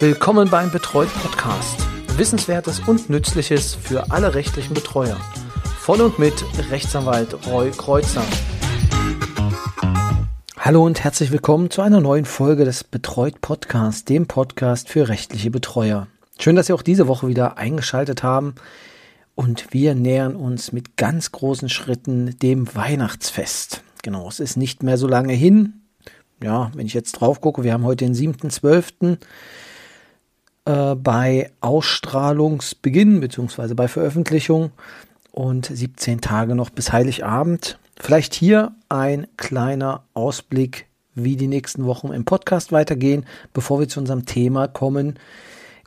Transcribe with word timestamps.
Willkommen 0.00 0.50
beim 0.50 0.72
Betreut 0.72 1.08
Podcast. 1.22 1.86
Wissenswertes 2.16 2.80
und 2.80 3.10
Nützliches 3.10 3.76
für 3.76 4.10
alle 4.10 4.34
rechtlichen 4.34 4.74
Betreuer. 4.74 5.16
Von 5.78 6.00
und 6.00 6.18
mit 6.18 6.34
Rechtsanwalt 6.68 7.46
Roy 7.46 7.70
Kreuzer. 7.70 8.24
Hallo 10.58 10.84
und 10.84 11.04
herzlich 11.04 11.30
willkommen 11.30 11.70
zu 11.70 11.80
einer 11.80 12.00
neuen 12.00 12.24
Folge 12.24 12.64
des 12.64 12.82
Betreut 12.82 13.40
Podcasts, 13.40 14.04
dem 14.04 14.26
Podcast 14.26 14.88
für 14.88 15.08
rechtliche 15.08 15.52
Betreuer. 15.52 16.08
Schön, 16.40 16.56
dass 16.56 16.66
Sie 16.66 16.72
auch 16.72 16.82
diese 16.82 17.06
Woche 17.06 17.28
wieder 17.28 17.56
eingeschaltet 17.56 18.24
haben. 18.24 18.56
Und 19.36 19.72
wir 19.72 19.94
nähern 19.94 20.34
uns 20.34 20.72
mit 20.72 20.96
ganz 20.96 21.30
großen 21.30 21.68
Schritten 21.68 22.36
dem 22.40 22.74
Weihnachtsfest. 22.74 23.84
Genau, 24.02 24.28
es 24.28 24.40
ist 24.40 24.56
nicht 24.56 24.82
mehr 24.82 24.98
so 24.98 25.06
lange 25.06 25.34
hin. 25.34 25.82
Ja, 26.42 26.72
wenn 26.74 26.86
ich 26.86 26.94
jetzt 26.94 27.12
drauf 27.12 27.40
gucke, 27.40 27.62
wir 27.62 27.72
haben 27.72 27.84
heute 27.84 28.04
den 28.04 28.14
7.12. 28.14 29.18
Äh, 30.66 30.94
bei 30.94 31.50
Ausstrahlungsbeginn 31.60 33.20
beziehungsweise 33.20 33.74
bei 33.74 33.86
Veröffentlichung 33.86 34.70
und 35.30 35.66
17 35.66 36.22
Tage 36.22 36.54
noch 36.54 36.70
bis 36.70 36.90
Heiligabend. 36.90 37.78
Vielleicht 38.00 38.32
hier 38.34 38.72
ein 38.88 39.26
kleiner 39.36 40.04
Ausblick, 40.14 40.86
wie 41.14 41.36
die 41.36 41.48
nächsten 41.48 41.84
Wochen 41.84 42.08
im 42.08 42.24
Podcast 42.24 42.72
weitergehen, 42.72 43.26
bevor 43.52 43.78
wir 43.78 43.88
zu 43.88 44.00
unserem 44.00 44.24
Thema 44.24 44.66
kommen, 44.66 45.18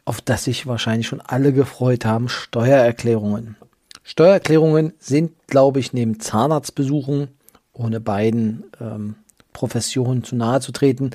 auf 0.05 0.21
das 0.21 0.43
sich 0.43 0.67
wahrscheinlich 0.67 1.07
schon 1.07 1.21
alle 1.21 1.53
gefreut 1.53 2.05
haben, 2.05 2.29
Steuererklärungen. 2.29 3.57
Steuererklärungen 4.03 4.93
sind, 4.99 5.31
glaube 5.47 5.79
ich, 5.79 5.91
neben 5.91 6.19
Zahnarztbesuchen, 6.19 7.29
ohne 7.73 7.99
beiden 7.99 8.63
ähm, 8.79 9.15
Professionen 9.53 10.23
zu 10.23 10.35
nahe 10.35 10.61
zu 10.61 10.71
treten, 10.71 11.11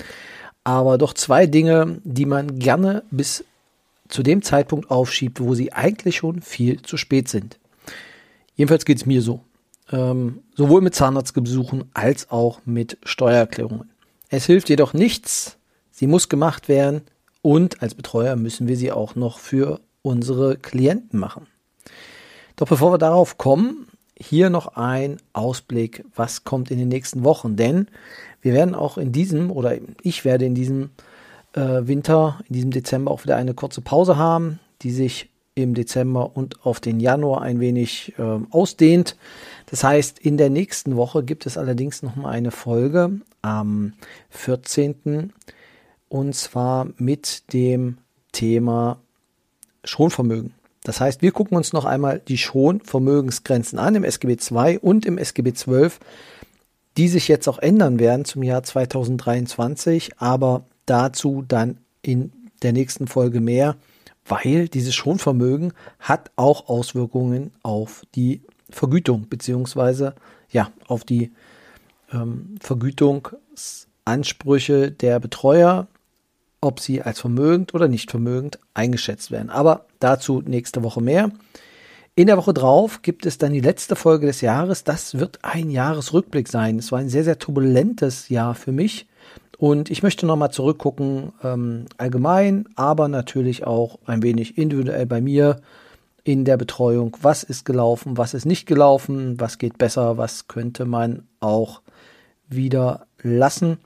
aber 0.65 0.97
doch 0.97 1.13
zwei 1.13 1.47
Dinge, 1.47 2.01
die 2.03 2.25
man 2.25 2.59
gerne 2.59 3.03
bis 3.09 3.45
zu 4.13 4.21
dem 4.21 4.43
Zeitpunkt 4.43 4.91
aufschiebt, 4.91 5.41
wo 5.41 5.55
sie 5.55 5.73
eigentlich 5.73 6.17
schon 6.17 6.43
viel 6.43 6.83
zu 6.83 6.97
spät 6.97 7.27
sind. 7.27 7.57
Jedenfalls 8.55 8.85
geht 8.85 8.97
es 8.97 9.07
mir 9.07 9.23
so. 9.23 9.41
Ähm, 9.91 10.43
sowohl 10.53 10.81
mit 10.81 10.93
Zahnarztbesuchen 10.93 11.85
als 11.95 12.29
auch 12.29 12.61
mit 12.63 12.99
Steuererklärungen. 13.03 13.89
Es 14.29 14.45
hilft 14.45 14.69
jedoch 14.69 14.93
nichts, 14.93 15.57
sie 15.91 16.05
muss 16.05 16.29
gemacht 16.29 16.69
werden, 16.69 17.01
und 17.41 17.81
als 17.81 17.95
Betreuer 17.95 18.35
müssen 18.35 18.67
wir 18.67 18.77
sie 18.77 18.91
auch 18.91 19.15
noch 19.15 19.39
für 19.39 19.81
unsere 20.03 20.57
Klienten 20.57 21.19
machen. 21.19 21.47
Doch 22.55 22.67
bevor 22.67 22.93
wir 22.93 22.99
darauf 22.99 23.39
kommen, 23.39 23.87
hier 24.15 24.51
noch 24.51 24.77
ein 24.77 25.17
Ausblick, 25.33 26.05
was 26.15 26.43
kommt 26.43 26.69
in 26.69 26.77
den 26.77 26.87
nächsten 26.87 27.23
Wochen. 27.23 27.55
Denn 27.55 27.87
wir 28.41 28.53
werden 28.53 28.75
auch 28.75 28.99
in 28.99 29.11
diesem, 29.11 29.51
oder 29.51 29.75
ich 30.03 30.23
werde 30.23 30.45
in 30.45 30.55
diesem 30.55 30.91
äh, 31.53 31.87
Winter, 31.87 32.39
in 32.47 32.53
diesem 32.53 32.71
Dezember 32.71 33.11
auch 33.11 33.23
wieder 33.23 33.35
eine 33.35 33.53
kurze 33.53 33.81
Pause 33.81 34.17
haben, 34.17 34.59
die 34.81 34.91
sich 34.91 35.29
im 35.55 35.73
Dezember 35.73 36.35
und 36.35 36.65
auf 36.65 36.79
den 36.79 36.99
Januar 36.99 37.41
ein 37.41 37.59
wenig 37.59 38.13
äh, 38.17 38.39
ausdehnt. 38.49 39.15
Das 39.67 39.83
heißt, 39.83 40.19
in 40.19 40.37
der 40.37 40.49
nächsten 40.49 40.95
Woche 40.95 41.23
gibt 41.23 41.45
es 41.45 41.57
allerdings 41.57 42.01
noch 42.01 42.15
mal 42.15 42.29
eine 42.29 42.51
Folge 42.51 43.21
am 43.41 43.93
14 44.31 45.31
und 46.09 46.35
zwar 46.35 46.87
mit 46.97 47.53
dem 47.53 47.97
Thema 48.31 48.97
Schonvermögen. 49.83 50.53
Das 50.83 50.99
heißt, 50.99 51.21
wir 51.21 51.31
gucken 51.31 51.55
uns 51.55 51.71
noch 51.71 51.85
einmal 51.85 52.19
die 52.19 52.37
Schonvermögensgrenzen 52.37 53.79
an 53.79 53.95
im 53.95 54.03
SGB 54.03 54.37
II 54.51 54.79
und 54.79 55.05
im 55.05 55.17
SGB 55.17 55.53
XII, 55.53 55.91
die 56.97 57.07
sich 57.07 57.27
jetzt 57.27 57.47
auch 57.47 57.59
ändern 57.59 57.99
werden 57.99 58.25
zum 58.25 58.43
Jahr 58.43 58.63
2023, 58.63 60.19
aber 60.19 60.65
dazu 60.85 61.43
dann 61.47 61.79
in 62.01 62.31
der 62.61 62.73
nächsten 62.73 63.07
Folge 63.07 63.39
mehr, 63.41 63.75
weil 64.25 64.67
dieses 64.67 64.93
Schonvermögen 64.95 65.73
hat 65.99 66.31
auch 66.35 66.69
Auswirkungen 66.69 67.51
auf 67.61 68.03
die 68.15 68.41
Vergütung 68.69 69.27
beziehungsweise 69.29 70.15
ja 70.49 70.71
auf 70.87 71.03
die 71.03 71.31
ähm, 72.11 72.55
Vergütungsansprüche 72.61 74.91
der 74.91 75.19
Betreuer 75.19 75.87
ob 76.63 76.79
sie 76.79 77.01
als 77.01 77.19
vermögend 77.19 77.73
oder 77.73 77.87
nicht 77.87 78.09
vermögend 78.09 78.59
eingeschätzt 78.73 79.31
werden. 79.31 79.49
Aber 79.49 79.85
dazu 79.99 80.41
nächste 80.41 80.83
Woche 80.83 81.01
mehr. 81.01 81.29
In 82.15 82.27
der 82.27 82.37
Woche 82.37 82.53
drauf 82.53 83.01
gibt 83.01 83.25
es 83.25 83.37
dann 83.37 83.53
die 83.53 83.59
letzte 83.59 83.95
Folge 83.95 84.27
des 84.27 84.41
Jahres. 84.41 84.83
Das 84.83 85.17
wird 85.17 85.39
ein 85.41 85.69
Jahresrückblick 85.69 86.47
sein. 86.47 86.79
Es 86.79 86.91
war 86.91 86.99
ein 86.99 87.09
sehr, 87.09 87.23
sehr 87.23 87.39
turbulentes 87.39 88.29
Jahr 88.29 88.55
für 88.55 88.71
mich. 88.71 89.07
Und 89.63 89.89
ich 89.89 90.03
möchte 90.03 90.25
nochmal 90.25 90.51
zurückgucken, 90.51 91.31
ähm, 91.41 91.85
allgemein, 91.95 92.67
aber 92.75 93.07
natürlich 93.07 93.65
auch 93.65 93.97
ein 94.05 94.21
wenig 94.21 94.57
individuell 94.57 95.05
bei 95.05 95.21
mir 95.21 95.61
in 96.25 96.43
der 96.43 96.57
Betreuung. 96.57 97.15
Was 97.21 97.43
ist 97.43 97.63
gelaufen, 97.63 98.17
was 98.17 98.33
ist 98.33 98.43
nicht 98.43 98.65
gelaufen, 98.65 99.39
was 99.39 99.59
geht 99.59 99.77
besser, 99.77 100.17
was 100.17 100.49
könnte 100.49 100.83
man 100.83 101.29
auch 101.39 101.81
wieder 102.49 103.07
lassen. 103.21 103.77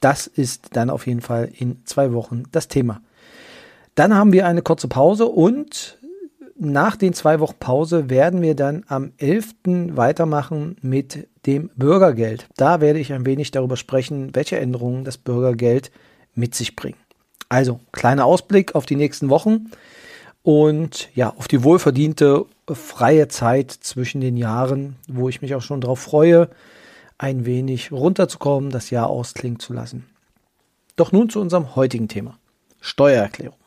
Das 0.00 0.26
ist 0.26 0.68
dann 0.72 0.88
auf 0.88 1.06
jeden 1.06 1.20
Fall 1.20 1.50
in 1.52 1.84
zwei 1.84 2.14
Wochen 2.14 2.44
das 2.50 2.68
Thema. 2.68 3.02
Dann 3.96 4.14
haben 4.14 4.32
wir 4.32 4.46
eine 4.46 4.62
kurze 4.62 4.88
Pause 4.88 5.26
und 5.26 5.98
nach 6.60 6.96
den 6.96 7.14
zwei 7.14 7.40
Wochen 7.40 7.56
Pause 7.58 8.10
werden 8.10 8.42
wir 8.42 8.54
dann 8.54 8.84
am 8.86 9.12
11. 9.18 9.54
weitermachen 9.92 10.76
mit 10.82 11.26
dem 11.46 11.70
Bürgergeld. 11.74 12.46
Da 12.56 12.80
werde 12.80 12.98
ich 12.98 13.12
ein 13.12 13.24
wenig 13.24 13.50
darüber 13.50 13.76
sprechen, 13.76 14.34
welche 14.34 14.58
Änderungen 14.58 15.04
das 15.04 15.16
Bürgergeld 15.16 15.90
mit 16.34 16.54
sich 16.54 16.76
bringt. 16.76 16.98
Also, 17.48 17.80
kleiner 17.92 18.26
Ausblick 18.26 18.74
auf 18.74 18.86
die 18.86 18.96
nächsten 18.96 19.30
Wochen 19.30 19.70
und 20.42 21.08
ja, 21.14 21.30
auf 21.30 21.48
die 21.48 21.64
wohlverdiente 21.64 22.44
freie 22.70 23.28
Zeit 23.28 23.70
zwischen 23.72 24.20
den 24.20 24.36
Jahren, 24.36 24.96
wo 25.08 25.28
ich 25.28 25.42
mich 25.42 25.54
auch 25.54 25.62
schon 25.62 25.80
darauf 25.80 26.00
freue, 26.00 26.48
ein 27.18 27.44
wenig 27.44 27.90
runterzukommen, 27.90 28.70
das 28.70 28.90
Jahr 28.90 29.08
ausklingen 29.08 29.58
zu 29.58 29.72
lassen. 29.72 30.06
Doch 30.96 31.12
nun 31.12 31.30
zu 31.30 31.40
unserem 31.40 31.74
heutigen 31.74 32.08
Thema. 32.08 32.38
Steuererklärungen. 32.80 33.59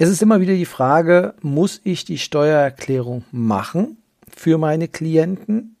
Es 0.00 0.08
ist 0.08 0.22
immer 0.22 0.40
wieder 0.40 0.54
die 0.54 0.64
Frage, 0.64 1.34
muss 1.42 1.80
ich 1.82 2.04
die 2.04 2.18
Steuererklärung 2.18 3.24
machen 3.32 3.96
für 4.28 4.56
meine 4.56 4.86
Klienten? 4.86 5.76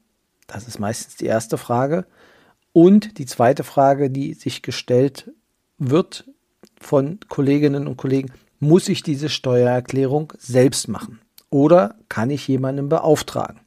Das 0.48 0.66
ist 0.66 0.80
meistens 0.80 1.14
die 1.14 1.26
erste 1.26 1.56
Frage. 1.56 2.04
Und 2.72 3.18
die 3.18 3.26
zweite 3.26 3.62
Frage, 3.62 4.10
die 4.10 4.34
sich 4.34 4.62
gestellt 4.62 5.30
wird 5.78 6.28
von 6.80 7.20
Kolleginnen 7.28 7.86
und 7.86 7.96
Kollegen, 7.96 8.32
muss 8.58 8.88
ich 8.88 9.04
diese 9.04 9.28
Steuererklärung 9.28 10.32
selbst 10.36 10.88
machen? 10.88 11.20
Oder 11.48 11.94
kann 12.08 12.30
ich 12.30 12.48
jemanden 12.48 12.88
beauftragen? 12.88 13.60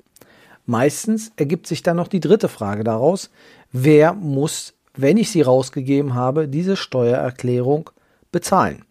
Meistens 0.66 1.31
ergibt 1.38 1.66
sich 1.66 1.81
dann 1.81 1.95
noch 1.95 2.09
die 2.09 2.19
dritte 2.19 2.50
Frage 2.50 2.84
daraus, 2.84 3.29
wer 3.72 4.11
muss, 4.13 4.73
wenn 4.95 5.16
ich 5.16 5.31
sie 5.31 5.44
rausgegeben 5.44 6.13
habe, 6.13 6.50
diese 6.50 6.75
Steuererklärung 6.75 7.90
bezahlen? 8.34 8.84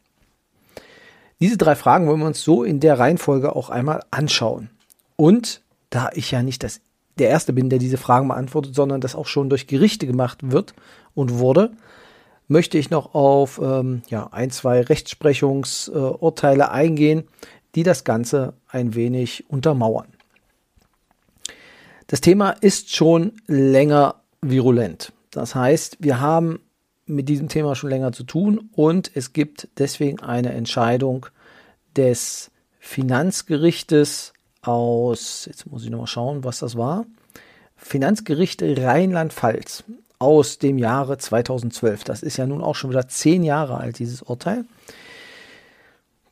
Diese 1.40 1.56
drei 1.56 1.74
Fragen 1.74 2.06
wollen 2.06 2.20
wir 2.20 2.26
uns 2.26 2.42
so 2.42 2.64
in 2.64 2.80
der 2.80 2.98
Reihenfolge 2.98 3.56
auch 3.56 3.70
einmal 3.70 4.02
anschauen. 4.10 4.70
Und 5.16 5.62
da 5.88 6.10
ich 6.14 6.30
ja 6.30 6.42
nicht 6.42 6.62
das, 6.62 6.80
der 7.18 7.30
Erste 7.30 7.52
bin, 7.52 7.70
der 7.70 7.78
diese 7.78 7.96
Fragen 7.96 8.28
beantwortet, 8.28 8.74
sondern 8.74 9.00
das 9.00 9.14
auch 9.14 9.26
schon 9.26 9.48
durch 9.48 9.66
Gerichte 9.66 10.06
gemacht 10.06 10.50
wird 10.50 10.74
und 11.14 11.38
wurde, 11.38 11.72
möchte 12.46 12.78
ich 12.78 12.90
noch 12.90 13.14
auf 13.14 13.60
ähm, 13.62 14.02
ja, 14.08 14.28
ein, 14.32 14.50
zwei 14.50 14.82
Rechtsprechungsurteile 14.82 16.64
äh, 16.64 16.68
eingehen, 16.68 17.24
die 17.74 17.84
das 17.84 18.04
Ganze 18.04 18.54
ein 18.68 18.94
wenig 18.94 19.44
untermauern. 19.48 20.08
Das 22.06 22.20
Thema 22.20 22.50
ist 22.50 22.94
schon 22.94 23.32
länger 23.46 24.16
virulent. 24.42 25.12
Das 25.30 25.54
heißt, 25.54 25.98
wir 26.00 26.20
haben 26.20 26.60
mit 27.06 27.28
diesem 27.28 27.48
Thema 27.48 27.74
schon 27.74 27.90
länger 27.90 28.12
zu 28.12 28.24
tun 28.24 28.70
und 28.72 29.10
es 29.14 29.32
gibt 29.32 29.68
deswegen 29.78 30.20
eine 30.20 30.52
Entscheidung 30.52 31.26
des 31.96 32.50
Finanzgerichtes 32.78 34.32
aus, 34.62 35.46
jetzt 35.46 35.66
muss 35.66 35.84
ich 35.84 35.90
nochmal 35.90 36.06
schauen, 36.06 36.44
was 36.44 36.60
das 36.60 36.76
war, 36.76 37.06
Finanzgericht 37.76 38.62
Rheinland-Pfalz 38.62 39.84
aus 40.18 40.58
dem 40.58 40.76
Jahre 40.76 41.16
2012. 41.16 42.04
Das 42.04 42.22
ist 42.22 42.36
ja 42.36 42.46
nun 42.46 42.62
auch 42.62 42.74
schon 42.74 42.90
wieder 42.90 43.08
zehn 43.08 43.42
Jahre 43.42 43.78
alt, 43.78 43.98
dieses 43.98 44.22
Urteil. 44.22 44.64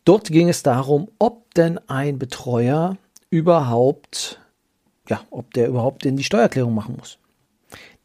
Dort 0.04 0.28
ging 0.28 0.48
es 0.48 0.62
darum, 0.62 1.08
ob 1.18 1.54
denn 1.54 1.78
ein 1.88 2.18
Betreuer 2.18 2.96
überhaupt 3.30 4.40
ja, 5.08 5.22
ob 5.30 5.52
der 5.54 5.68
überhaupt 5.68 6.04
in 6.06 6.16
die 6.16 6.24
Steuererklärung 6.24 6.74
machen 6.74 6.96
muss. 6.98 7.18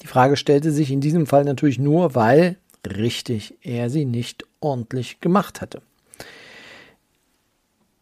Die 0.01 0.07
Frage 0.07 0.37
stellte 0.37 0.71
sich 0.71 0.91
in 0.91 1.01
diesem 1.01 1.27
Fall 1.27 1.43
natürlich 1.45 1.79
nur, 1.79 2.15
weil 2.15 2.57
richtig 2.85 3.55
er 3.61 3.89
sie 3.89 4.05
nicht 4.05 4.45
ordentlich 4.59 5.19
gemacht 5.19 5.61
hatte. 5.61 5.81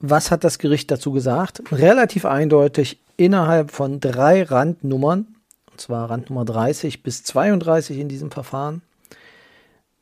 Was 0.04 0.32
hat 0.32 0.44
das 0.44 0.58
Gericht 0.58 0.90
dazu 0.90 1.12
gesagt? 1.12 1.62
Relativ 1.72 2.26
eindeutig 2.26 3.00
innerhalb 3.18 3.70
von 3.70 4.00
drei 4.00 4.42
Randnummern, 4.42 5.36
und 5.70 5.80
zwar 5.80 6.10
Randnummer 6.10 6.44
30 6.44 7.04
bis 7.04 7.24
32 7.24 8.00
in 8.00 8.10
diesem 8.10 8.32
Verfahren, 8.32 8.82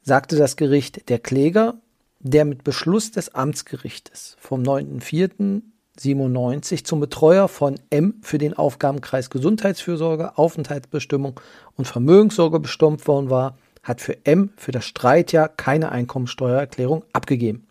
sagte 0.01 0.37
das 0.37 0.55
Gericht, 0.55 1.09
der 1.09 1.19
Kläger 1.19 1.73
der 2.21 2.45
mit 2.45 2.63
Beschluss 2.63 3.11
des 3.11 3.35
Amtsgerichtes 3.35 4.37
vom 4.39 4.63
9.4.97 4.63 6.85
zum 6.85 7.01
Betreuer 7.01 7.49
von 7.49 7.77
M 7.89 8.21
für 8.21 8.37
den 8.37 8.53
Aufgabenkreis 8.53 9.29
Gesundheitsfürsorge, 9.29 10.37
Aufenthaltsbestimmung 10.37 11.41
und 11.75 11.87
Vermögenssorge 11.87 12.61
bestimmt 12.61 13.05
worden 13.07 13.29
war, 13.29 13.57
hat 13.83 13.99
für 14.01 14.25
M 14.25 14.51
für 14.57 14.71
das 14.71 14.85
Streitjahr 14.85 15.49
keine 15.49 15.91
Einkommensteuererklärung 15.91 17.05
abgegeben. 17.13 17.68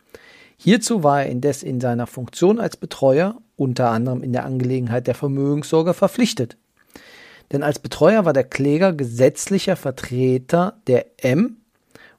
Hierzu 0.59 1.03
war 1.03 1.23
er 1.23 1.31
indes 1.31 1.63
in 1.63 1.81
seiner 1.81 2.07
Funktion 2.07 2.59
als 2.59 2.77
Betreuer, 2.77 3.41
unter 3.57 3.91
anderem 3.91 4.23
in 4.23 4.33
der 4.33 4.45
Angelegenheit 4.45 5.07
der 5.07 5.15
Vermögenssorge, 5.15 5.95
verpflichtet. 5.95 6.57
Denn 7.53 7.63
als 7.63 7.79
Betreuer 7.79 8.25
war 8.25 8.33
der 8.33 8.45
Kläger 8.45 8.93
gesetzlicher 8.93 9.77
Vertreter 9.77 10.81
der 10.87 11.07
M 11.25 11.59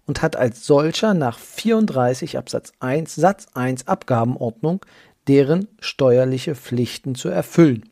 und 0.08 0.22
hat 0.22 0.36
als 0.36 0.66
solcher 0.66 1.14
nach 1.14 1.38
34 1.38 2.38
Absatz 2.38 2.72
1 2.80 3.14
Satz 3.14 3.48
1 3.54 3.88
Abgabenordnung 3.88 4.86
deren 5.28 5.68
steuerliche 5.80 6.56
Pflichten 6.56 7.14
zu 7.14 7.30
erfüllen. 7.30 7.88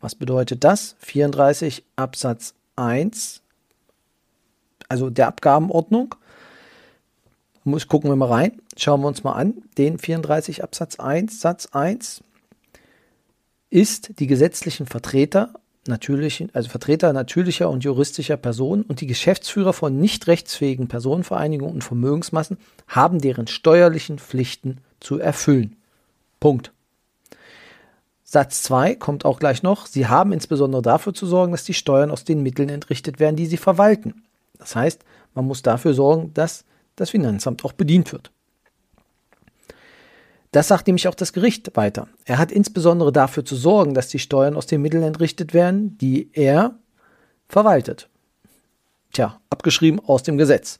Was 0.00 0.14
bedeutet 0.14 0.64
das? 0.64 0.96
34 1.00 1.84
Absatz 1.96 2.54
1, 2.76 3.42
also 4.88 5.10
der 5.10 5.28
Abgabenordnung. 5.28 6.14
Muss, 7.64 7.88
gucken 7.88 8.10
wir 8.10 8.16
mal 8.16 8.28
rein, 8.28 8.60
schauen 8.76 9.00
wir 9.00 9.08
uns 9.08 9.24
mal 9.24 9.32
an. 9.32 9.54
Den 9.78 9.98
34 9.98 10.62
Absatz 10.62 11.00
1 11.00 11.40
Satz 11.40 11.68
1 11.72 12.22
ist 13.70 14.20
die 14.20 14.26
gesetzlichen 14.26 14.86
Vertreter 14.86 15.54
natürlichen, 15.86 16.50
also 16.52 16.68
Vertreter 16.68 17.12
natürlicher 17.12 17.70
und 17.70 17.82
juristischer 17.82 18.36
Personen 18.36 18.82
und 18.82 19.00
die 19.00 19.06
Geschäftsführer 19.06 19.72
von 19.72 19.98
nicht 19.98 20.26
rechtsfähigen 20.26 20.88
Personenvereinigungen 20.88 21.74
und 21.74 21.84
Vermögensmassen 21.84 22.58
haben 22.86 23.18
deren 23.18 23.46
steuerlichen 23.46 24.18
Pflichten 24.18 24.78
zu 25.00 25.18
erfüllen. 25.18 25.76
Punkt. 26.40 26.70
Satz 28.24 28.62
2 28.62 28.96
kommt 28.96 29.24
auch 29.24 29.38
gleich 29.38 29.62
noch. 29.62 29.86
Sie 29.86 30.06
haben 30.06 30.32
insbesondere 30.32 30.82
dafür 30.82 31.14
zu 31.14 31.26
sorgen, 31.26 31.52
dass 31.52 31.64
die 31.64 31.74
Steuern 31.74 32.10
aus 32.10 32.24
den 32.24 32.42
Mitteln 32.42 32.68
entrichtet 32.68 33.20
werden, 33.20 33.36
die 33.36 33.46
sie 33.46 33.56
verwalten. 33.56 34.22
Das 34.58 34.76
heißt, 34.76 35.04
man 35.34 35.46
muss 35.46 35.62
dafür 35.62 35.94
sorgen, 35.94 36.32
dass 36.34 36.64
das 36.96 37.10
Finanzamt 37.10 37.64
auch 37.64 37.72
bedient 37.72 38.12
wird. 38.12 38.30
Das 40.52 40.68
sagt 40.68 40.86
nämlich 40.86 41.08
auch 41.08 41.16
das 41.16 41.32
Gericht 41.32 41.76
weiter. 41.76 42.06
Er 42.24 42.38
hat 42.38 42.52
insbesondere 42.52 43.10
dafür 43.10 43.44
zu 43.44 43.56
sorgen, 43.56 43.94
dass 43.94 44.06
die 44.06 44.20
Steuern 44.20 44.54
aus 44.54 44.66
den 44.66 44.82
Mitteln 44.82 45.02
entrichtet 45.02 45.52
werden, 45.52 45.98
die 45.98 46.30
er 46.32 46.78
verwaltet. 47.48 48.08
Tja, 49.12 49.40
abgeschrieben 49.50 49.98
aus 49.98 50.22
dem 50.22 50.38
Gesetz. 50.38 50.78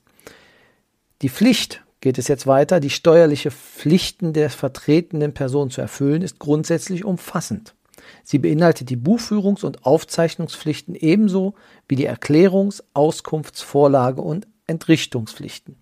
Die 1.22 1.28
Pflicht, 1.28 1.82
geht 2.00 2.18
es 2.18 2.28
jetzt 2.28 2.46
weiter, 2.46 2.80
die 2.80 2.90
steuerliche 2.90 3.50
Pflichten 3.50 4.32
der 4.32 4.50
vertretenen 4.50 5.34
Person 5.34 5.70
zu 5.70 5.80
erfüllen, 5.80 6.22
ist 6.22 6.38
grundsätzlich 6.38 7.04
umfassend. 7.04 7.74
Sie 8.22 8.38
beinhaltet 8.38 8.90
die 8.90 8.96
Buchführungs- 8.96 9.64
und 9.64 9.86
Aufzeichnungspflichten 9.86 10.94
ebenso 10.94 11.54
wie 11.88 11.96
die 11.96 12.08
Erklärungs-, 12.08 12.84
Auskunftsvorlage 12.92 14.20
und 14.20 14.46
Entrichtungspflichten. 14.66 15.76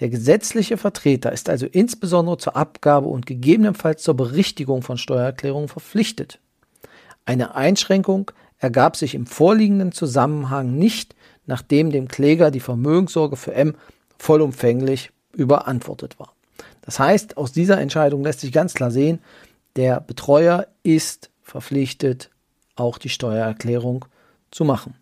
Der 0.00 0.08
gesetzliche 0.08 0.76
Vertreter 0.76 1.32
ist 1.32 1.48
also 1.48 1.66
insbesondere 1.66 2.38
zur 2.38 2.56
Abgabe 2.56 3.06
und 3.06 3.26
gegebenenfalls 3.26 4.02
zur 4.02 4.14
Berichtigung 4.14 4.82
von 4.82 4.98
Steuererklärungen 4.98 5.68
verpflichtet. 5.68 6.40
Eine 7.24 7.54
Einschränkung 7.54 8.30
ergab 8.58 8.96
sich 8.96 9.14
im 9.14 9.26
vorliegenden 9.26 9.92
Zusammenhang 9.92 10.74
nicht, 10.76 11.14
nachdem 11.46 11.90
dem 11.90 12.08
Kläger 12.08 12.50
die 12.50 12.60
Vermögenssorge 12.60 13.36
für 13.36 13.54
M 13.54 13.76
vollumfänglich 14.18 15.10
überantwortet 15.32 16.18
war. 16.18 16.34
Das 16.82 16.98
heißt, 16.98 17.36
aus 17.36 17.52
dieser 17.52 17.80
Entscheidung 17.80 18.24
lässt 18.24 18.40
sich 18.40 18.52
ganz 18.52 18.74
klar 18.74 18.90
sehen, 18.90 19.20
der 19.76 20.00
Betreuer 20.00 20.66
ist 20.82 21.30
verpflichtet, 21.42 22.30
auch 22.76 22.98
die 22.98 23.08
Steuererklärung 23.08 24.04
zu 24.50 24.64
machen. 24.64 24.94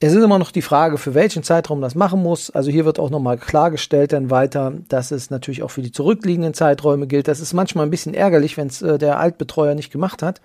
Es 0.00 0.12
ist 0.12 0.22
immer 0.22 0.38
noch 0.38 0.50
die 0.50 0.62
Frage, 0.62 0.98
für 0.98 1.14
welchen 1.14 1.42
Zeitraum 1.42 1.80
das 1.80 1.94
machen 1.94 2.22
muss. 2.22 2.50
Also 2.50 2.70
hier 2.70 2.84
wird 2.84 2.98
auch 2.98 3.10
nochmal 3.10 3.38
klargestellt 3.38 4.12
dann 4.12 4.28
weiter, 4.30 4.72
dass 4.88 5.12
es 5.12 5.30
natürlich 5.30 5.62
auch 5.62 5.70
für 5.70 5.82
die 5.82 5.92
zurückliegenden 5.92 6.52
Zeiträume 6.52 7.06
gilt. 7.06 7.28
Das 7.28 7.40
ist 7.40 7.54
manchmal 7.54 7.86
ein 7.86 7.90
bisschen 7.90 8.12
ärgerlich, 8.12 8.56
wenn 8.56 8.66
es 8.66 8.82
äh, 8.82 8.98
der 8.98 9.18
Altbetreuer 9.20 9.74
nicht 9.74 9.92
gemacht 9.92 10.22
hat, 10.22 10.40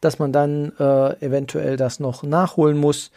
dass 0.00 0.18
man 0.18 0.32
dann 0.32 0.72
äh, 0.78 1.24
eventuell 1.24 1.76
das 1.76 2.00
noch 2.00 2.22
nachholen 2.22 2.78
muss. 2.78 3.10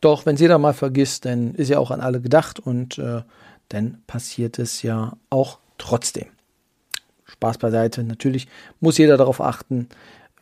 Doch 0.00 0.26
wenn 0.26 0.34
es 0.34 0.40
jeder 0.40 0.58
mal 0.58 0.74
vergisst, 0.74 1.26
dann 1.26 1.54
ist 1.54 1.68
ja 1.68 1.78
auch 1.78 1.90
an 1.90 2.00
alle 2.00 2.20
gedacht 2.20 2.58
und 2.58 2.98
äh, 2.98 3.22
dann 3.68 4.02
passiert 4.06 4.58
es 4.58 4.82
ja 4.82 5.12
auch 5.30 5.58
trotzdem. 5.78 6.26
Spaß 7.24 7.58
beiseite. 7.58 8.04
Natürlich 8.04 8.48
muss 8.80 8.98
jeder 8.98 9.16
darauf 9.16 9.40
achten, 9.40 9.88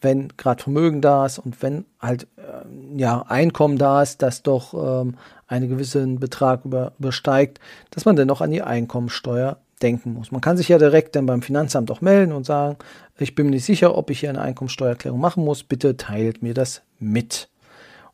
wenn 0.01 0.29
gerade 0.37 0.63
Vermögen 0.63 1.01
da 1.01 1.27
ist 1.27 1.39
und 1.39 1.63
wenn 1.63 1.85
halt 2.01 2.25
äh, 2.37 2.52
ja 2.99 3.23
Einkommen 3.23 3.79
da 3.79 4.03
ist, 4.03 4.23
das 4.23 4.43
doch 4.43 4.75
ähm, 4.75 5.17
einen 5.47 5.69
gewissen 5.69 6.19
Betrag 6.19 6.65
über, 6.65 6.93
übersteigt, 6.99 7.61
dass 7.91 8.05
man 8.05 8.17
dann 8.17 8.29
noch 8.29 8.41
an 8.41 8.51
die 8.51 8.63
Einkommensteuer 8.63 9.59
denken 9.83 10.15
muss. 10.15 10.31
Man 10.31 10.41
kann 10.41 10.57
sich 10.57 10.69
ja 10.69 10.79
direkt 10.79 11.17
dann 11.17 11.27
beim 11.27 11.43
Finanzamt 11.43 11.91
auch 11.91 12.01
melden 12.01 12.33
und 12.33 12.45
sagen, 12.47 12.77
ich 13.19 13.35
bin 13.35 13.47
mir 13.47 13.53
nicht 13.53 13.65
sicher, 13.65 13.97
ob 13.97 14.11
ich 14.11 14.21
hier 14.21 14.31
eine 14.31 14.41
Einkommensteuererklärung 14.41 15.21
machen 15.21 15.45
muss, 15.45 15.63
bitte 15.65 15.97
teilt 15.97 16.43
mir 16.43 16.55
das 16.55 16.83
mit. 16.99 17.49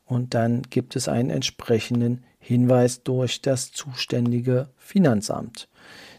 Und 0.05 0.35
dann 0.35 0.63
gibt 0.63 0.97
es 0.97 1.09
einen 1.09 1.31
entsprechenden 1.31 2.25
Hinweis 2.39 3.03
durch 3.03 3.43
das 3.43 3.73
zuständige 3.73 4.69
Finanzamt. 4.77 5.69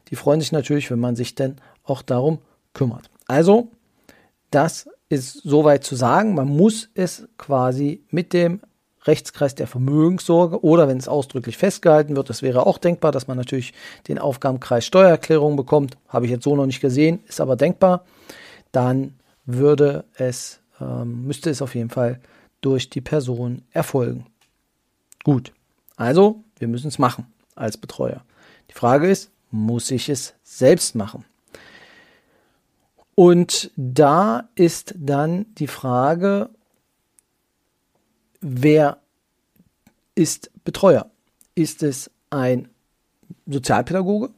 Die 0.09 0.15
freuen 0.15 0.39
sich 0.39 0.51
natürlich, 0.51 0.91
wenn 0.91 1.00
man 1.00 1.15
sich 1.15 1.35
dann 1.35 1.57
auch 1.83 2.01
darum 2.01 2.39
kümmert. 2.73 3.09
Also, 3.27 3.71
das 4.51 4.88
ist 5.09 5.41
soweit 5.44 5.83
zu 5.83 5.95
sagen, 5.95 6.35
man 6.35 6.47
muss 6.47 6.89
es 6.94 7.27
quasi 7.38 8.03
mit 8.09 8.31
dem 8.31 8.61
Rechtskreis 9.03 9.56
der 9.56 9.67
Vermögenssorge 9.67 10.63
oder 10.63 10.88
wenn 10.88 10.97
es 10.97 11.07
ausdrücklich 11.07 11.57
festgehalten 11.57 12.15
wird, 12.15 12.29
das 12.29 12.41
wäre 12.41 12.65
auch 12.65 12.77
denkbar, 12.77 13.11
dass 13.11 13.27
man 13.27 13.38
natürlich 13.38 13.73
den 14.07 14.19
Aufgabenkreis 14.19 14.85
Steuererklärung 14.85 15.56
bekommt, 15.56 15.97
habe 16.07 16.25
ich 16.25 16.31
jetzt 16.31 16.44
so 16.44 16.56
noch 16.56 16.65
nicht 16.65 16.81
gesehen, 16.81 17.23
ist 17.27 17.41
aber 17.41 17.56
denkbar, 17.56 18.06
dann 18.71 19.15
würde 19.45 20.06
es, 20.15 20.59
ähm, 20.79 21.25
müsste 21.25 21.50
es 21.50 21.61
auf 21.61 21.75
jeden 21.75 21.89
Fall 21.89 22.19
durch 22.61 22.89
die 22.89 23.01
Person 23.01 23.63
erfolgen. 23.71 24.27
Gut, 25.23 25.53
also 25.95 26.44
wir 26.59 26.67
müssen 26.67 26.89
es 26.89 27.00
machen 27.00 27.25
als 27.56 27.77
Betreuer. 27.77 28.23
Die 28.69 28.75
Frage 28.75 29.09
ist, 29.09 29.31
muss 29.49 29.89
ich 29.92 30.09
es 30.09 30.35
selbst 30.44 30.94
machen? 30.95 31.25
Und 33.19 33.71
da 33.76 34.47
ist 34.56 34.94
dann 34.97 35.45
die 35.56 35.68
Frage, 35.68 36.49
wer 38.40 38.99
ist 40.16 40.52
Betreuer? 40.64 41.11
Ist 41.54 41.83
es 41.83 42.11
ein 42.30 42.69
Sozialpädagoge 43.45 44.30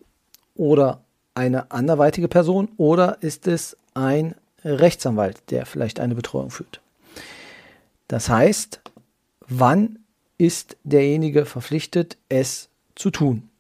oder 0.56 1.04
eine 1.36 1.70
anderweitige 1.70 2.28
Person 2.28 2.70
oder 2.78 3.22
ist 3.22 3.46
es 3.46 3.78
ein 3.94 4.34
Rechtsanwalt, 4.66 5.44
der 5.52 5.68
vielleicht 5.68 6.00
eine 6.00 6.16
Betreuung 6.16 6.50
führt? 6.50 6.82
Das 8.08 8.30
heißt, 8.30 8.82
wann 9.42 10.00
ist 10.40 10.76
derjenige 10.84 11.46
verpflichtet, 11.46 12.18
es 12.30 12.68
zu 12.96 13.12
tun? 13.12 13.51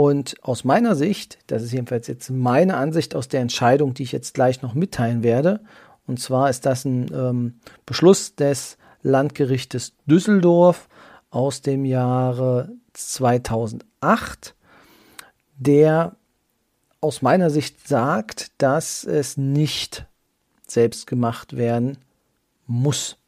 Und 0.00 0.36
aus 0.40 0.64
meiner 0.64 0.96
Sicht, 0.96 1.36
das 1.48 1.62
ist 1.62 1.72
jedenfalls 1.72 2.06
jetzt 2.06 2.30
meine 2.30 2.78
Ansicht 2.78 3.14
aus 3.14 3.28
der 3.28 3.42
Entscheidung, 3.42 3.92
die 3.92 4.04
ich 4.04 4.12
jetzt 4.12 4.32
gleich 4.32 4.62
noch 4.62 4.72
mitteilen 4.72 5.22
werde, 5.22 5.60
und 6.06 6.18
zwar 6.18 6.48
ist 6.48 6.64
das 6.64 6.86
ein 6.86 7.12
ähm, 7.12 7.60
Beschluss 7.84 8.34
des 8.34 8.78
Landgerichtes 9.02 9.92
Düsseldorf 10.06 10.88
aus 11.28 11.60
dem 11.60 11.84
Jahre 11.84 12.70
2008, 12.94 14.54
der 15.58 16.16
aus 17.02 17.20
meiner 17.20 17.50
Sicht 17.50 17.86
sagt, 17.86 18.52
dass 18.56 19.04
es 19.04 19.36
nicht 19.36 20.06
selbst 20.66 21.08
gemacht 21.08 21.58
werden 21.58 21.98
muss, 22.66 23.18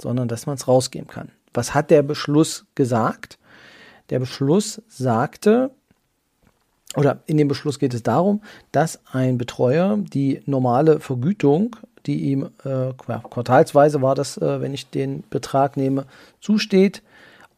sondern 0.00 0.26
dass 0.26 0.46
man 0.46 0.56
es 0.56 0.66
rausgeben 0.66 1.08
kann. 1.08 1.32
Was 1.52 1.74
hat 1.74 1.90
der 1.90 2.02
Beschluss 2.02 2.64
gesagt? 2.74 3.38
Der 4.08 4.20
Beschluss 4.20 4.80
sagte, 4.88 5.70
oder 6.98 7.20
in 7.26 7.36
dem 7.36 7.46
Beschluss 7.46 7.78
geht 7.78 7.94
es 7.94 8.02
darum, 8.02 8.42
dass 8.72 9.00
ein 9.12 9.38
Betreuer 9.38 9.96
die 9.98 10.42
normale 10.46 10.98
Vergütung, 10.98 11.76
die 12.06 12.30
ihm 12.30 12.50
äh, 12.64 12.92
quartalsweise 12.96 14.02
war 14.02 14.16
das, 14.16 14.36
äh, 14.36 14.60
wenn 14.60 14.74
ich 14.74 14.90
den 14.90 15.22
Betrag 15.30 15.76
nehme, 15.76 16.06
zusteht 16.40 17.02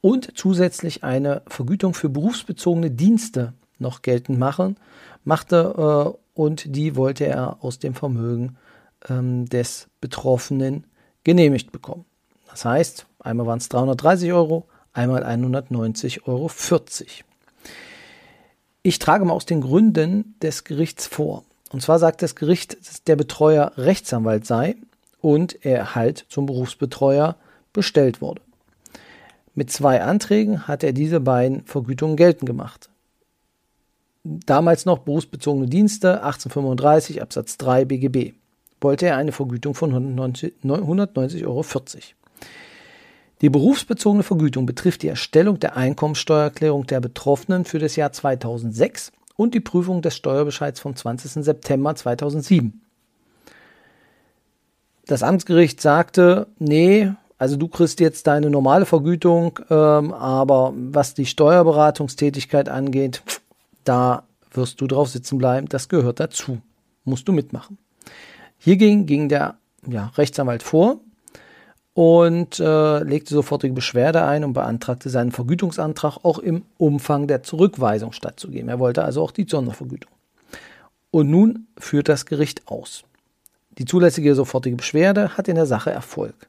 und 0.02 0.36
zusätzlich 0.36 1.04
eine 1.04 1.40
Vergütung 1.46 1.94
für 1.94 2.10
berufsbezogene 2.10 2.90
Dienste 2.90 3.54
noch 3.78 4.02
geltend 4.02 4.38
machen, 4.38 4.76
machte 5.24 6.14
äh, 6.14 6.38
und 6.38 6.76
die 6.76 6.94
wollte 6.94 7.24
er 7.24 7.64
aus 7.64 7.78
dem 7.78 7.94
Vermögen 7.94 8.58
ähm, 9.08 9.46
des 9.46 9.88
Betroffenen 10.02 10.84
genehmigt 11.24 11.72
bekommen. 11.72 12.04
Das 12.50 12.66
heißt, 12.66 13.06
einmal 13.20 13.46
waren 13.46 13.58
es 13.58 13.70
330 13.70 14.32
Euro, 14.34 14.66
einmal 14.92 15.24
190,40 15.24 16.26
Euro. 16.26 16.50
Ich 18.82 18.98
trage 18.98 19.24
mal 19.26 19.34
aus 19.34 19.44
den 19.44 19.60
Gründen 19.60 20.34
des 20.40 20.64
Gerichts 20.64 21.06
vor. 21.06 21.44
Und 21.70 21.82
zwar 21.82 21.98
sagt 21.98 22.22
das 22.22 22.34
Gericht, 22.34 22.78
dass 22.80 23.04
der 23.04 23.16
Betreuer 23.16 23.72
Rechtsanwalt 23.76 24.46
sei 24.46 24.76
und 25.20 25.64
er 25.64 25.94
halt 25.94 26.24
zum 26.28 26.46
Berufsbetreuer 26.46 27.36
bestellt 27.72 28.22
wurde. 28.22 28.40
Mit 29.54 29.70
zwei 29.70 30.00
Anträgen 30.02 30.66
hat 30.66 30.82
er 30.82 30.92
diese 30.92 31.20
beiden 31.20 31.64
Vergütungen 31.64 32.16
geltend 32.16 32.46
gemacht. 32.46 32.88
Damals 34.24 34.86
noch 34.86 34.98
berufsbezogene 34.98 35.66
Dienste, 35.66 36.22
1835 36.22 37.20
Absatz 37.20 37.58
3 37.58 37.84
BGB, 37.84 38.34
wollte 38.80 39.06
er 39.06 39.16
eine 39.16 39.32
Vergütung 39.32 39.74
von 39.74 39.92
190,40 39.92 41.44
Euro. 41.44 41.64
Die 43.40 43.48
berufsbezogene 43.48 44.22
Vergütung 44.22 44.66
betrifft 44.66 45.02
die 45.02 45.08
Erstellung 45.08 45.58
der 45.58 45.76
Einkommensteuererklärung 45.76 46.86
der 46.86 47.00
Betroffenen 47.00 47.64
für 47.64 47.78
das 47.78 47.96
Jahr 47.96 48.12
2006 48.12 49.12
und 49.36 49.54
die 49.54 49.60
Prüfung 49.60 50.02
des 50.02 50.14
Steuerbescheids 50.14 50.80
vom 50.80 50.94
20. 50.94 51.42
September 51.44 51.94
2007. 51.94 52.82
Das 55.06 55.22
Amtsgericht 55.22 55.80
sagte, 55.80 56.48
nee, 56.58 57.10
also 57.38 57.56
du 57.56 57.68
kriegst 57.68 58.00
jetzt 58.00 58.26
deine 58.26 58.50
normale 58.50 58.84
Vergütung, 58.84 59.58
ähm, 59.70 60.12
aber 60.12 60.74
was 60.76 61.14
die 61.14 61.24
Steuerberatungstätigkeit 61.24 62.68
angeht, 62.68 63.22
da 63.84 64.24
wirst 64.52 64.80
du 64.82 64.86
drauf 64.86 65.08
sitzen 65.08 65.38
bleiben. 65.38 65.66
Das 65.68 65.88
gehört 65.88 66.20
dazu. 66.20 66.60
Musst 67.04 67.26
du 67.26 67.32
mitmachen. 67.32 67.78
Hiergegen 68.58 69.06
ging 69.06 69.30
der 69.30 69.56
ja, 69.86 70.12
Rechtsanwalt 70.16 70.62
vor 70.62 71.00
und 72.00 72.58
äh, 72.58 73.02
legte 73.02 73.34
sofortige 73.34 73.74
Beschwerde 73.74 74.24
ein 74.24 74.42
und 74.42 74.54
beantragte 74.54 75.10
seinen 75.10 75.32
Vergütungsantrag 75.32 76.16
auch 76.22 76.38
im 76.38 76.62
Umfang 76.78 77.26
der 77.26 77.42
Zurückweisung 77.42 78.12
stattzugeben. 78.12 78.70
Er 78.70 78.78
wollte 78.78 79.04
also 79.04 79.22
auch 79.22 79.32
die 79.32 79.46
Sondervergütung. 79.46 80.10
Und 81.10 81.28
nun 81.28 81.66
führt 81.76 82.08
das 82.08 82.24
Gericht 82.24 82.68
aus. 82.68 83.04
Die 83.76 83.84
zulässige 83.84 84.34
sofortige 84.34 84.76
Beschwerde 84.76 85.36
hat 85.36 85.46
in 85.46 85.56
der 85.56 85.66
Sache 85.66 85.90
Erfolg. 85.90 86.48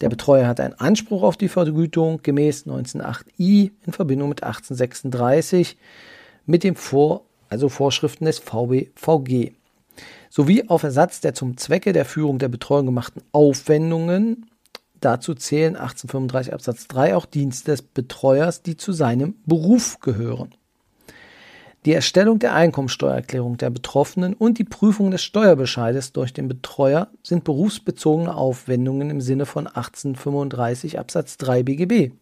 Der 0.00 0.10
Betreuer 0.10 0.46
hat 0.46 0.60
einen 0.60 0.74
Anspruch 0.74 1.24
auf 1.24 1.36
die 1.36 1.48
Vergütung 1.48 2.20
gemäß 2.22 2.64
1908i 2.68 3.72
in 3.84 3.92
Verbindung 3.92 4.28
mit 4.28 4.44
1836 4.44 5.76
mit 6.46 6.62
dem 6.62 6.76
Vor 6.76 7.24
also 7.48 7.68
Vorschriften 7.68 8.26
des 8.26 8.38
VBVG 8.38 9.54
sowie 10.30 10.68
auf 10.68 10.84
Ersatz 10.84 11.20
der 11.20 11.34
zum 11.34 11.56
Zwecke 11.56 11.92
der 11.92 12.04
Führung 12.04 12.38
der 12.38 12.48
Betreuung 12.48 12.86
gemachten 12.86 13.22
Aufwendungen. 13.32 14.46
Dazu 15.00 15.34
zählen 15.34 15.76
1835 15.76 16.52
Absatz 16.52 16.88
3 16.88 17.14
auch 17.14 17.26
Dienste 17.26 17.70
des 17.72 17.82
Betreuers, 17.82 18.62
die 18.62 18.76
zu 18.76 18.92
seinem 18.92 19.36
Beruf 19.46 20.00
gehören. 20.00 20.54
Die 21.84 21.92
Erstellung 21.92 22.40
der 22.40 22.54
Einkommensteuererklärung 22.54 23.56
der 23.56 23.70
Betroffenen 23.70 24.34
und 24.34 24.58
die 24.58 24.64
Prüfung 24.64 25.12
des 25.12 25.22
Steuerbescheides 25.22 26.12
durch 26.12 26.32
den 26.32 26.48
Betreuer 26.48 27.08
sind 27.22 27.44
berufsbezogene 27.44 28.34
Aufwendungen 28.34 29.10
im 29.10 29.20
Sinne 29.20 29.46
von 29.46 29.68
1835 29.68 30.98
Absatz 30.98 31.36
3 31.36 31.62
BGB. 31.62 32.12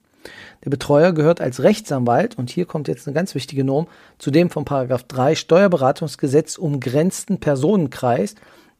Der 0.64 0.70
Betreuer 0.70 1.12
gehört 1.12 1.40
als 1.40 1.62
Rechtsanwalt, 1.62 2.36
und 2.36 2.50
hier 2.50 2.66
kommt 2.66 2.88
jetzt 2.88 3.06
eine 3.06 3.14
ganz 3.14 3.34
wichtige 3.34 3.64
Norm, 3.64 3.86
zu 4.18 4.30
dem 4.30 4.50
von 4.50 4.64
3 4.64 5.34
Steuerberatungsgesetz 5.34 6.58
umgrenzten 6.58 7.40
Personenkreis, 7.40 8.34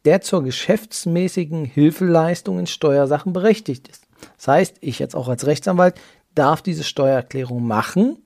der 0.07 0.21
zur 0.21 0.43
geschäftsmäßigen 0.43 1.65
Hilfeleistung 1.65 2.59
in 2.59 2.67
Steuersachen 2.67 3.33
berechtigt 3.33 3.89
ist. 3.89 4.07
Das 4.37 4.49
heißt, 4.49 4.77
ich 4.81 4.99
jetzt 4.99 5.15
auch 5.15 5.29
als 5.29 5.47
Rechtsanwalt 5.47 5.97
darf 6.35 6.63
diese 6.63 6.85
Steuererklärung 6.85 7.67
machen 7.67 8.19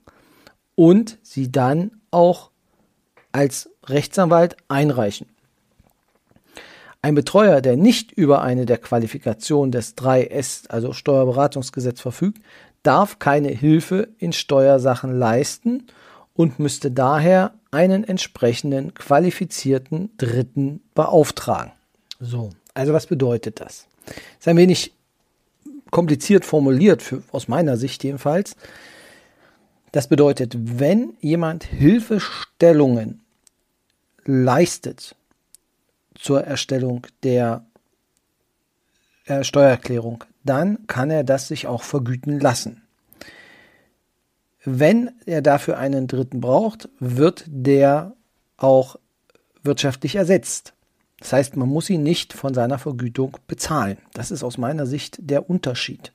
und 0.74 1.18
sie 1.22 1.50
dann 1.50 1.90
auch 2.10 2.50
als 3.32 3.70
Rechtsanwalt 3.86 4.56
einreichen. 4.68 5.26
Ein 7.02 7.14
Betreuer, 7.14 7.62
der 7.62 7.76
nicht 7.76 8.12
über 8.12 8.42
eine 8.42 8.66
der 8.66 8.76
Qualifikationen 8.76 9.72
des 9.72 9.96
3S, 9.96 10.68
also 10.68 10.92
Steuerberatungsgesetz, 10.92 12.00
verfügt, 12.00 12.42
darf 12.82 13.18
keine 13.18 13.48
Hilfe 13.48 14.08
in 14.18 14.32
Steuersachen 14.32 15.18
leisten 15.18 15.86
und 16.34 16.58
müsste 16.58 16.90
daher 16.90 17.54
einen 17.70 18.04
entsprechenden 18.04 18.94
qualifizierten 18.94 20.10
Dritten 20.16 20.80
beauftragen. 20.94 21.72
So, 22.18 22.50
also 22.74 22.92
was 22.92 23.06
bedeutet 23.06 23.60
das? 23.60 23.86
Ist 24.38 24.48
ein 24.48 24.56
wenig 24.56 24.92
kompliziert 25.90 26.44
formuliert, 26.44 27.02
für, 27.02 27.22
aus 27.32 27.48
meiner 27.48 27.76
Sicht 27.76 28.04
jedenfalls. 28.04 28.56
Das 29.92 30.08
bedeutet, 30.08 30.54
wenn 30.56 31.14
jemand 31.20 31.64
Hilfestellungen 31.64 33.20
leistet 34.24 35.16
zur 36.14 36.44
Erstellung 36.44 37.06
der 37.22 37.64
äh, 39.24 39.42
Steuererklärung, 39.42 40.24
dann 40.44 40.86
kann 40.86 41.10
er 41.10 41.24
das 41.24 41.48
sich 41.48 41.66
auch 41.66 41.82
vergüten 41.82 42.38
lassen. 42.38 42.79
Wenn 44.64 45.10
er 45.26 45.42
dafür 45.42 45.78
einen 45.78 46.06
Dritten 46.06 46.40
braucht, 46.40 46.88
wird 46.98 47.44
der 47.46 48.14
auch 48.56 48.96
wirtschaftlich 49.62 50.16
ersetzt. 50.16 50.74
Das 51.18 51.32
heißt, 51.32 51.56
man 51.56 51.68
muss 51.68 51.90
ihn 51.90 52.02
nicht 52.02 52.32
von 52.32 52.54
seiner 52.54 52.78
Vergütung 52.78 53.36
bezahlen. 53.46 53.98
Das 54.14 54.30
ist 54.30 54.42
aus 54.42 54.58
meiner 54.58 54.86
Sicht 54.86 55.18
der 55.20 55.48
Unterschied, 55.48 56.12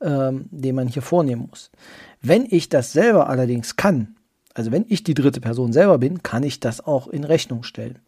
ähm, 0.00 0.46
den 0.50 0.74
man 0.74 0.88
hier 0.88 1.02
vornehmen 1.02 1.46
muss. 1.50 1.70
Wenn 2.22 2.46
ich 2.48 2.68
das 2.68 2.92
selber 2.92 3.28
allerdings 3.28 3.76
kann, 3.76 4.16
also 4.54 4.72
wenn 4.72 4.86
ich 4.88 5.04
die 5.04 5.14
dritte 5.14 5.40
Person 5.40 5.72
selber 5.72 5.98
bin, 5.98 6.22
kann 6.22 6.42
ich 6.42 6.60
das 6.60 6.80
auch 6.84 7.08
in 7.08 7.24
Rechnung 7.24 7.62
stellen. 7.62 7.98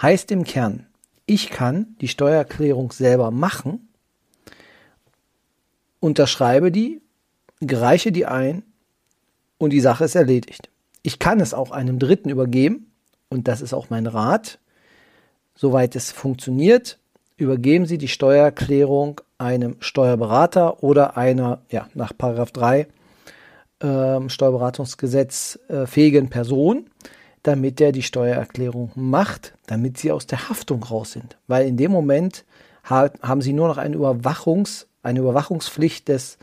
Heißt 0.00 0.30
im 0.30 0.44
Kern, 0.44 0.86
ich 1.26 1.50
kann 1.50 1.94
die 2.00 2.08
Steuererklärung 2.08 2.92
selber 2.92 3.30
machen, 3.30 3.88
unterschreibe 6.00 6.72
die, 6.72 7.02
gereiche 7.60 8.10
die 8.10 8.26
ein 8.26 8.62
und 9.62 9.70
die 9.70 9.80
Sache 9.80 10.04
ist 10.04 10.14
erledigt. 10.14 10.70
Ich 11.02 11.18
kann 11.18 11.40
es 11.40 11.54
auch 11.54 11.70
einem 11.70 11.98
Dritten 11.98 12.28
übergeben 12.28 12.92
und 13.28 13.48
das 13.48 13.60
ist 13.60 13.72
auch 13.72 13.90
mein 13.90 14.06
Rat. 14.06 14.58
Soweit 15.54 15.96
es 15.96 16.12
funktioniert, 16.12 16.98
übergeben 17.36 17.86
Sie 17.86 17.98
die 17.98 18.08
Steuererklärung 18.08 19.20
einem 19.38 19.76
Steuerberater 19.80 20.82
oder 20.82 21.16
einer, 21.16 21.62
ja, 21.70 21.88
nach 21.94 22.12
Paragraph 22.16 22.52
3 22.52 22.86
äh, 23.80 24.28
Steuerberatungsgesetz 24.28 25.58
äh, 25.68 25.86
fähigen 25.86 26.30
Person, 26.30 26.86
damit 27.42 27.80
der 27.80 27.92
die 27.92 28.02
Steuererklärung 28.02 28.92
macht, 28.94 29.54
damit 29.66 29.98
sie 29.98 30.12
aus 30.12 30.26
der 30.26 30.48
Haftung 30.48 30.82
raus 30.84 31.12
sind. 31.12 31.36
Weil 31.48 31.66
in 31.66 31.76
dem 31.76 31.90
Moment 31.90 32.44
ha 32.88 33.10
haben 33.22 33.42
sie 33.42 33.52
nur 33.52 33.68
noch 33.68 33.78
eine, 33.78 33.96
Überwachungs-, 33.96 34.86
eine 35.02 35.18
Überwachungspflicht 35.18 36.08
des, 36.08 36.38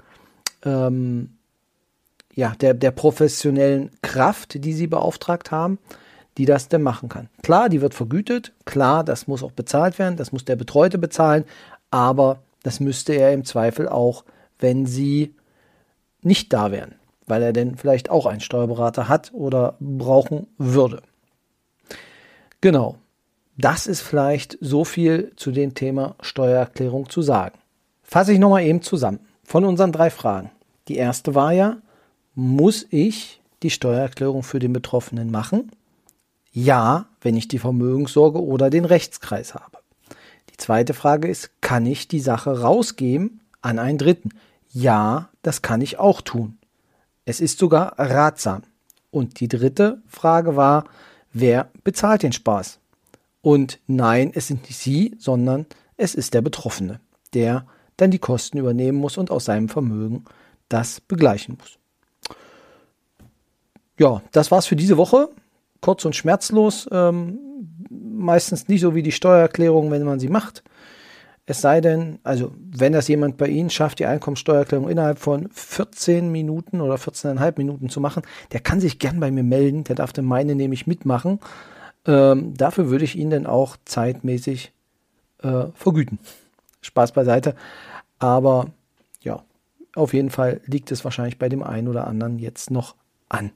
ähm, 0.66 1.39
ja, 2.40 2.54
der, 2.60 2.74
der 2.74 2.92
professionellen 2.92 3.92
Kraft, 4.02 4.64
die 4.64 4.74
sie 4.74 4.88
beauftragt 4.88 5.52
haben, 5.52 5.78
die 6.38 6.46
das 6.46 6.68
denn 6.68 6.82
machen 6.82 7.10
kann. 7.10 7.30
Klar, 7.44 7.70
die 7.70 7.82
wird 7.82 7.94
vergütet, 7.94 8.54
klar, 8.66 9.04
das 9.04 9.28
muss 9.28 9.44
auch 9.44 9.52
bezahlt 9.52 10.00
werden, 10.00 10.18
das 10.18 10.32
muss 10.32 10.46
der 10.46 10.56
Betreute 10.56 10.98
bezahlen, 10.98 11.44
aber 11.92 12.40
das 12.64 12.80
müsste 12.80 13.14
er 13.14 13.34
im 13.34 13.46
Zweifel 13.46 13.88
auch, 13.88 14.26
wenn 14.58 14.86
sie 14.86 15.36
nicht 16.22 16.52
da 16.54 16.72
wären 16.72 16.96
weil 17.30 17.44
er 17.44 17.54
denn 17.54 17.78
vielleicht 17.78 18.10
auch 18.10 18.26
einen 18.26 18.42
Steuerberater 18.42 19.08
hat 19.08 19.32
oder 19.34 19.76
brauchen 19.80 20.48
würde. 20.58 21.02
Genau, 22.60 22.98
das 23.56 23.88
ist 23.88 24.02
vielleicht 24.02 24.58
so 24.60 24.84
viel 24.84 25.32
zu 25.36 25.52
dem 25.52 25.76
Thema 25.76 26.16
Steuererklärung 26.22 27.10
zu 27.10 27.22
sagen. 27.22 27.58
Fasse 28.04 28.34
ich 28.34 28.40
nochmal 28.40 28.64
eben 28.64 28.82
zusammen 28.82 29.20
von 29.44 29.64
unseren 29.64 29.92
drei 29.92 30.10
Fragen. 30.10 30.50
Die 30.88 30.96
erste 30.96 31.36
war 31.36 31.54
ja, 31.54 31.78
muss 32.36 32.86
ich 32.90 33.42
die 33.64 33.70
Steuererklärung 33.70 34.44
für 34.44 34.60
den 34.60 34.74
Betroffenen 34.74 35.32
machen? 35.32 35.72
Ja, 36.52 37.08
wenn 37.22 37.36
ich 37.36 37.48
die 37.48 37.60
Vermögenssorge 37.60 38.42
oder 38.42 38.70
den 38.70 38.86
Rechtskreis 38.86 39.54
habe. 39.54 39.78
Die 40.50 40.58
zweite 40.58 40.94
Frage 40.94 41.28
ist, 41.28 41.52
kann 41.62 41.86
ich 41.86 42.08
die 42.08 42.20
Sache 42.20 42.62
rausgeben 42.62 43.42
an 43.62 43.80
einen 43.80 43.98
Dritten? 43.98 44.30
Ja, 44.72 45.30
das 45.42 45.62
kann 45.62 45.82
ich 45.82 46.00
auch 46.00 46.22
tun. 46.22 46.58
Es 47.26 47.40
ist 47.40 47.60
sogar 47.60 47.98
ratsam. 48.00 48.64
Und 49.12 49.40
die 49.40 49.48
dritte 49.48 50.02
Frage 50.08 50.56
war, 50.56 50.86
wer 51.34 51.72
bezahlt 51.84 52.24
den 52.24 52.34
Spaß? 52.34 52.80
Und 53.42 53.80
nein, 53.88 54.32
es 54.34 54.48
sind 54.48 54.64
nicht 54.64 54.78
Sie, 54.78 55.16
sondern 55.18 55.66
es 55.98 56.16
ist 56.16 56.34
der 56.34 56.42
Betroffene, 56.42 57.00
der 57.34 57.66
dann 57.98 58.12
die 58.12 58.20
Kosten 58.20 58.58
übernehmen 58.58 58.98
muss 58.98 59.18
und 59.18 59.32
aus 59.32 59.46
seinem 59.46 59.70
Vermögen 59.70 60.26
das 60.68 61.02
begleichen 61.02 61.58
muss. 61.60 61.79
Ja, 64.00 64.22
das 64.32 64.50
war's 64.50 64.66
für 64.66 64.78
diese 64.78 64.98
Woche. 64.98 65.30
Kurz 65.82 66.06
und 66.06 66.16
schmerzlos. 66.16 66.88
Ähm, 66.92 67.38
meistens 67.90 68.68
nicht 68.68 68.82
so 68.82 68.96
wie 68.96 69.04
die 69.04 69.12
Steuererklärung, 69.12 69.92
wenn 69.92 70.04
man 70.04 70.20
sie 70.20 70.30
macht. 70.30 70.64
Es 71.46 71.62
sei 71.62 71.82
denn, 71.82 72.20
also 72.24 72.54
wenn 72.58 72.94
das 72.94 73.08
jemand 73.08 73.38
bei 73.38 73.48
Ihnen 73.48 73.70
schafft, 73.70 74.00
die 74.00 74.06
Einkommensteuererklärung 74.06 74.88
innerhalb 74.88 75.20
von 75.20 75.50
14 75.52 76.32
Minuten 76.32 76.80
oder 76.80 76.96
14,5 76.96 77.56
Minuten 77.58 77.90
zu 77.90 78.00
machen, 78.00 78.24
der 78.52 78.60
kann 78.62 78.80
sich 78.80 79.00
gern 79.00 79.20
bei 79.20 79.32
mir 79.32 79.44
melden. 79.44 79.84
Der 79.84 79.96
darf 79.96 80.14
dann 80.14 80.26
meine 80.26 80.56
nämlich 80.56 80.88
mitmachen. 80.88 81.40
Ähm, 82.06 82.54
dafür 82.56 82.90
würde 82.90 83.04
ich 83.04 83.18
ihn 83.18 83.32
dann 83.32 83.48
auch 83.48 83.78
zeitmäßig 83.84 84.72
äh, 85.42 85.66
vergüten. 85.74 86.20
Spaß 86.82 87.12
beiseite. 87.12 87.56
Aber 88.20 88.68
ja, 89.22 89.44
auf 89.96 90.14
jeden 90.14 90.30
Fall 90.30 90.62
liegt 90.66 90.92
es 90.92 91.04
wahrscheinlich 91.04 91.38
bei 91.38 91.50
dem 91.50 91.64
einen 91.64 91.88
oder 91.88 92.08
anderen 92.08 92.40
jetzt 92.40 92.72
noch 92.72 92.96
an. 93.28 93.52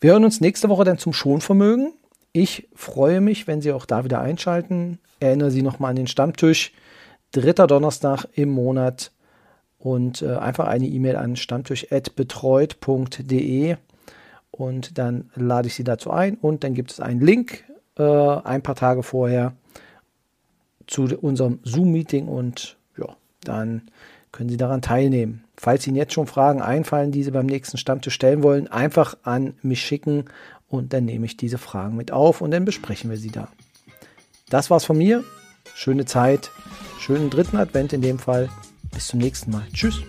Wir 0.00 0.12
hören 0.12 0.24
uns 0.24 0.40
nächste 0.40 0.68
Woche 0.68 0.84
dann 0.84 0.98
zum 0.98 1.12
Schonvermögen. 1.12 1.92
Ich 2.32 2.68
freue 2.74 3.20
mich, 3.20 3.46
wenn 3.46 3.62
Sie 3.62 3.72
auch 3.72 3.86
da 3.86 4.04
wieder 4.04 4.20
einschalten. 4.20 4.98
Erinnere 5.20 5.50
Sie 5.50 5.62
nochmal 5.62 5.90
an 5.90 5.96
den 5.96 6.06
Stammtisch 6.06 6.72
dritter 7.32 7.66
Donnerstag 7.66 8.26
im 8.34 8.50
Monat 8.50 9.10
und 9.78 10.22
äh, 10.22 10.36
einfach 10.36 10.66
eine 10.66 10.86
E-Mail 10.86 11.16
an 11.16 11.36
stammtisch.betreut.de 11.36 13.76
und 14.50 14.98
dann 14.98 15.30
lade 15.34 15.68
ich 15.68 15.74
Sie 15.74 15.84
dazu 15.84 16.10
ein 16.10 16.36
und 16.36 16.64
dann 16.64 16.72
gibt 16.74 16.92
es 16.92 17.00
einen 17.00 17.20
Link 17.20 17.64
äh, 17.96 18.02
ein 18.02 18.62
paar 18.62 18.74
Tage 18.74 19.02
vorher 19.02 19.52
zu 20.86 21.04
unserem 21.20 21.60
Zoom-Meeting 21.64 22.28
und 22.28 22.76
ja, 22.96 23.14
dann 23.44 23.90
können 24.32 24.48
Sie 24.48 24.56
daran 24.56 24.80
teilnehmen. 24.82 25.44
Falls 25.60 25.86
Ihnen 25.88 25.96
jetzt 25.96 26.12
schon 26.12 26.28
Fragen 26.28 26.62
einfallen, 26.62 27.10
die 27.10 27.24
Sie 27.24 27.32
beim 27.32 27.46
nächsten 27.46 27.78
Stammtisch 27.78 28.14
stellen 28.14 28.44
wollen, 28.44 28.68
einfach 28.68 29.16
an 29.24 29.54
mich 29.60 29.82
schicken 29.82 30.26
und 30.68 30.92
dann 30.92 31.04
nehme 31.04 31.26
ich 31.26 31.36
diese 31.36 31.58
Fragen 31.58 31.96
mit 31.96 32.12
auf 32.12 32.40
und 32.40 32.52
dann 32.52 32.64
besprechen 32.64 33.10
wir 33.10 33.16
sie 33.16 33.30
da. 33.30 33.48
Das 34.50 34.70
war's 34.70 34.84
von 34.84 34.96
mir. 34.96 35.24
Schöne 35.74 36.04
Zeit. 36.04 36.52
Schönen 37.00 37.28
dritten 37.28 37.56
Advent 37.56 37.92
in 37.92 38.02
dem 38.02 38.20
Fall. 38.20 38.48
Bis 38.94 39.08
zum 39.08 39.18
nächsten 39.18 39.50
Mal. 39.50 39.64
Tschüss. 39.72 40.00